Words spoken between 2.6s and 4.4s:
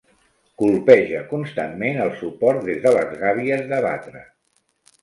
des de les gàbies de batre.